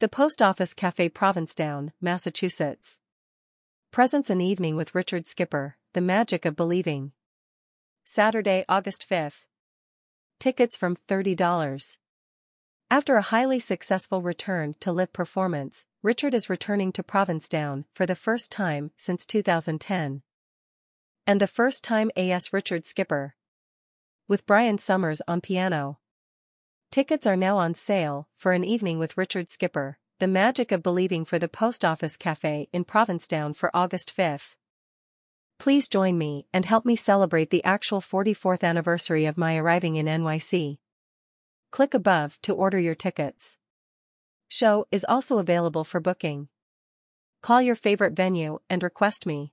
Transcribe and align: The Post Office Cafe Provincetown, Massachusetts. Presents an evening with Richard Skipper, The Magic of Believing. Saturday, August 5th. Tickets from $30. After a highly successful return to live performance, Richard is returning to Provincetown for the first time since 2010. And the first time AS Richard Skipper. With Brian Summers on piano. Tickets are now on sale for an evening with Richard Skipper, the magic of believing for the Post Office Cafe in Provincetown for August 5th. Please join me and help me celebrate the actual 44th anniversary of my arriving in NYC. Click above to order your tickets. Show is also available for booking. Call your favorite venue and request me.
The 0.00 0.08
Post 0.08 0.40
Office 0.40 0.72
Cafe 0.72 1.10
Provincetown, 1.10 1.92
Massachusetts. 2.00 2.98
Presents 3.90 4.30
an 4.30 4.40
evening 4.40 4.74
with 4.74 4.94
Richard 4.94 5.26
Skipper, 5.26 5.76
The 5.92 6.00
Magic 6.00 6.46
of 6.46 6.56
Believing. 6.56 7.12
Saturday, 8.02 8.64
August 8.66 9.06
5th. 9.06 9.44
Tickets 10.38 10.74
from 10.74 10.96
$30. 11.06 11.98
After 12.90 13.16
a 13.16 13.20
highly 13.20 13.58
successful 13.58 14.22
return 14.22 14.74
to 14.80 14.90
live 14.90 15.12
performance, 15.12 15.84
Richard 16.02 16.32
is 16.32 16.48
returning 16.48 16.92
to 16.92 17.02
Provincetown 17.02 17.84
for 17.92 18.06
the 18.06 18.14
first 18.14 18.50
time 18.50 18.92
since 18.96 19.26
2010. 19.26 20.22
And 21.26 21.40
the 21.42 21.46
first 21.46 21.84
time 21.84 22.10
AS 22.16 22.54
Richard 22.54 22.86
Skipper. 22.86 23.34
With 24.26 24.46
Brian 24.46 24.78
Summers 24.78 25.20
on 25.28 25.42
piano. 25.42 25.99
Tickets 26.90 27.24
are 27.24 27.36
now 27.36 27.56
on 27.56 27.72
sale 27.74 28.26
for 28.36 28.50
an 28.50 28.64
evening 28.64 28.98
with 28.98 29.16
Richard 29.16 29.48
Skipper, 29.48 29.96
the 30.18 30.26
magic 30.26 30.72
of 30.72 30.82
believing 30.82 31.24
for 31.24 31.38
the 31.38 31.46
Post 31.46 31.84
Office 31.84 32.16
Cafe 32.16 32.68
in 32.72 32.82
Provincetown 32.82 33.54
for 33.54 33.70
August 33.72 34.12
5th. 34.16 34.56
Please 35.60 35.86
join 35.86 36.18
me 36.18 36.48
and 36.52 36.64
help 36.64 36.84
me 36.84 36.96
celebrate 36.96 37.50
the 37.50 37.62
actual 37.62 38.00
44th 38.00 38.64
anniversary 38.64 39.24
of 39.24 39.38
my 39.38 39.56
arriving 39.56 39.94
in 39.94 40.06
NYC. 40.06 40.78
Click 41.70 41.94
above 41.94 42.42
to 42.42 42.54
order 42.54 42.80
your 42.80 42.96
tickets. 42.96 43.56
Show 44.48 44.88
is 44.90 45.06
also 45.08 45.38
available 45.38 45.84
for 45.84 46.00
booking. 46.00 46.48
Call 47.40 47.62
your 47.62 47.76
favorite 47.76 48.16
venue 48.16 48.58
and 48.68 48.82
request 48.82 49.26
me. 49.26 49.52